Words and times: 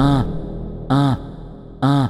ah, 0.00 0.24
ah, 0.88 1.16
ah, 1.82 2.08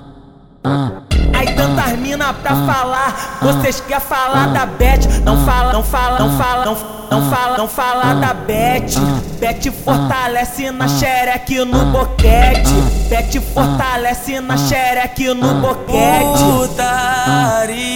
ah. 0.62 0.90
Aí 1.36 1.54
tantas 1.56 1.98
mina 1.98 2.32
pra 2.32 2.54
falar, 2.54 3.38
vocês 3.42 3.80
quer 3.80 4.00
falar 4.00 4.46
da 4.52 4.64
Beth? 4.64 5.08
Não 5.24 5.44
fala, 5.44 5.72
não 5.72 5.82
fala, 5.82 6.20
não 6.20 6.38
fala, 6.38 6.64
não, 6.64 6.76
não 7.10 7.30
fala, 7.30 7.58
não 7.58 7.66
fala 7.66 8.14
da 8.14 8.32
Beth. 8.32 8.94
Beth 9.40 9.72
fortalece 9.84 10.70
na 10.70 10.86
xereque 10.86 11.64
no 11.64 11.86
boquete. 11.86 12.70
Beth 13.08 13.40
fortalece 13.52 14.40
na 14.40 14.56
xereque 14.56 15.34
no 15.34 15.54
boquete. 15.54 16.44
Putaria 16.58 17.90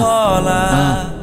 rola. 0.00 1.14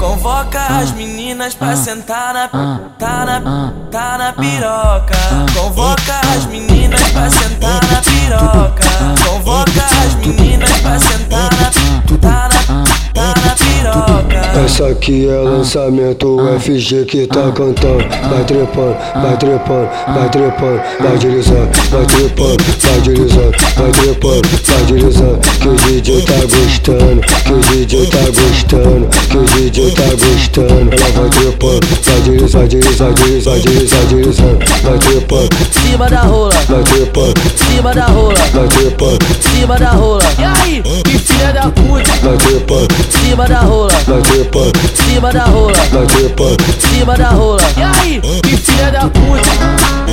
Convoca 0.00 0.60
as 0.60 0.90
meninas 0.92 1.13
pra 1.52 1.76
sentar 1.76 2.32
na, 2.32 2.48
tá 2.98 3.26
na, 3.26 3.72
tá 3.90 4.16
na 4.16 4.32
piroca. 4.32 5.18
Convoca 5.52 6.20
as 6.34 6.46
meninas 6.46 7.02
pra 7.10 7.28
sentar 7.28 7.80
na 7.90 8.00
piroca. 8.00 8.83
Essa 14.64 14.88
aqui 14.88 15.28
é 15.28 15.36
lançamento 15.36 16.38
FG 16.58 17.04
que 17.04 17.26
tá 17.26 17.52
cantando. 17.52 18.02
Vai 18.30 18.44
trepando, 18.44 18.96
vai 19.14 19.36
trepando, 19.36 19.88
vai 20.08 20.28
trepando 20.30 20.80
Vai 21.00 21.18
deslizando, 21.18 21.68
vai 21.90 22.06
trepando, 22.06 22.64
vai 22.80 23.00
deslizando 23.02 23.52
Vai 23.76 23.90
trepando, 23.92 24.48
vai 24.64 24.84
deslizando 24.84 25.38
Que 25.60 25.68
o 25.68 25.74
DJ 25.74 26.22
tá 26.22 26.40
gostando 26.40 27.20
Que 27.44 27.52
o 27.52 27.60
DJ 27.60 28.06
tá 28.06 28.24
gostando 28.24 29.08
Que 29.28 29.36
o 29.36 29.44
DJ 29.44 29.90
tá 29.90 30.02
gostando. 30.14 30.90
Ela 30.94 31.10
vai 31.12 31.30
trepando, 31.30 31.86
vai 32.02 32.20
deslizando, 32.20 32.33
deslizando, 32.44 32.68
deslizando, 32.68 33.14
deslizando, 33.14 34.16
deslizando 34.16 34.58
Vai 34.82 34.98
trepando, 34.98 35.48
cima 35.72 36.08
da 36.08 36.20
rola, 36.22 36.54
vai 36.68 36.82
trepando, 36.84 37.40
cima 37.56 37.94
da 37.94 38.06
rola, 38.06 38.34
vai 38.52 38.68
trepando, 38.68 39.18
cima 39.40 39.78
da 39.78 39.90
rola. 39.90 40.24
E 40.38 40.44
aí, 40.44 40.82
que 41.04 41.18
filha 41.18 41.52
da 41.52 41.70
puta, 41.70 42.12
vai 42.22 42.36
cima 43.10 43.48
da 43.48 43.60
rola, 43.60 43.92
vai 44.06 44.22
cima 44.94 45.32
da 45.32 45.44
rola, 45.44 45.72
vai 45.72 46.06
cima 46.78 47.16
da 47.16 47.28
rola. 47.30 47.62
E 47.76 47.82
aí, 47.82 48.20
que 48.42 48.56
filha 48.56 48.90
da 48.90 49.08
puta. 49.08 50.03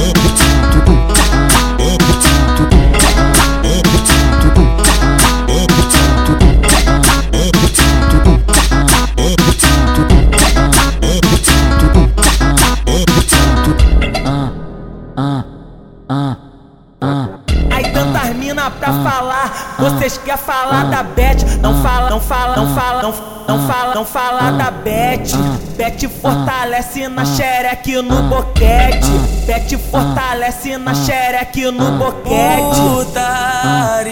Aí 18.31 18.33
tantas 18.33 18.35
mina 18.37 18.71
pra 18.71 18.93
falar, 19.03 19.75
vocês 19.77 20.17
quer 20.17 20.37
falar 20.37 20.85
da 20.85 21.03
Beth? 21.03 21.59
Não 21.61 21.81
fala, 21.81 22.09
não 22.09 22.19
fala, 22.21 22.55
não 22.55 22.73
fala, 22.75 23.01
não, 23.01 23.13
não 23.47 23.67
fala, 23.67 23.95
não 23.95 24.05
fala 24.05 24.51
da 24.51 24.71
Beth. 24.71 25.35
Beth 25.75 26.09
fortalece 26.21 27.07
na 27.09 27.25
xereque 27.25 28.01
no 28.01 28.23
boquete. 28.23 29.11
Beth 29.45 29.77
fortalece 29.91 30.77
na 30.77 30.93
xereque 30.93 31.69
no 31.71 31.91
boquete. 31.97 32.79
Putaria 32.79 34.11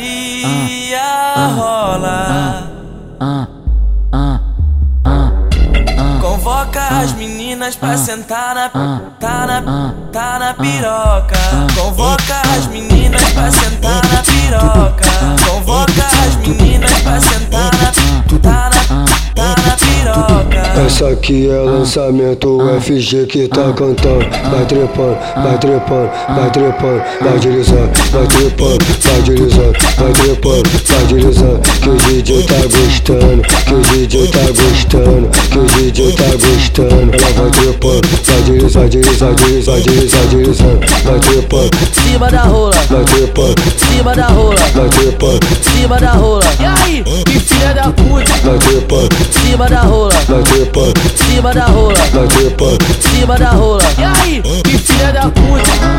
rola. 1.55 2.69
ah, 3.19 3.47
ah, 4.11 4.39
ah, 5.05 5.29
Convoca 6.21 6.81
as 7.01 7.13
meninas 7.13 7.75
pra 7.75 7.97
sentar 7.97 8.53
na, 8.55 8.69
tá 9.19 9.45
na, 9.47 9.93
tá 10.11 10.39
na 10.39 10.53
piroca. 10.53 11.37
Convoca 11.75 12.41
as 12.57 12.67
meninas 12.67 12.88
Essa 20.99 21.11
aqui 21.11 21.49
é 21.49 21.57
lançamento 21.57 22.59
FG 22.81 23.25
que 23.27 23.47
tá 23.47 23.71
cantando. 23.71 24.19
Vai 24.51 24.65
trepando, 24.65 25.17
vai 25.41 25.57
trepando, 25.57 26.11
vai 26.35 26.49
trepando 26.51 27.03
Vai 27.21 27.39
deslizando, 27.39 27.91
vai 28.11 28.27
trepando, 28.27 28.85
vai 29.01 29.21
deslizando 29.21 29.73
Vai 29.97 30.11
trepando, 30.11 30.69
vai 30.85 31.05
deslizando 31.05 31.61
Que 31.81 31.89
o 31.89 31.95
DJ 31.95 32.43
tá 32.43 32.55
gostando 32.55 33.41
Que 33.65 33.73
o 33.73 33.81
DJ 33.81 34.27
tá 34.27 34.39
gostando 34.47 35.29
Que 35.49 35.57
o 35.57 35.65
DJ 35.65 36.11
tá 36.11 36.25
gostando. 36.31 37.13
Ela 37.13 37.31
vai 37.33 37.51
trepando, 37.51 38.07
vai 38.25 38.41
deslizando, 38.41 38.89
deslizando, 38.89 39.35
deslizando, 39.35 39.81
deslizando, 39.81 40.27
deslizando 40.27 40.79
Vai 41.05 41.19
trepando, 41.19 41.77
Cima 41.93 42.29
da 42.29 42.41
rola, 42.43 42.75
vai 42.89 43.05
trepando, 43.05 43.61
cima 43.77 44.15
da 44.15 44.27
rola, 44.27 44.55
vai 44.73 44.89
trepando, 44.89 45.47
cima 45.61 45.97
da 45.99 46.11
rola. 46.11 46.43
E 46.59 46.65
aí, 46.65 47.03
que 47.23 47.39
filha 47.39 47.73
da 47.73 47.91
puta, 47.91 48.28
vai 48.49 48.57
trepando, 48.57 49.15
cima 49.31 49.69
da 49.69 49.81
rola, 49.81 50.13
vai 50.27 50.41
trepando, 50.41 50.99
cima 51.15 51.53
da 51.53 51.65
rola, 51.65 51.93
vai 52.11 52.27
trepando 52.27 52.85
cima 52.99 53.37
da 53.37 53.49
rola. 53.51 53.83
E 53.97 54.03
aí, 54.03 54.41
que 54.63 54.77
filha 54.77 55.11
da 55.11 55.29
puta. 55.29 55.98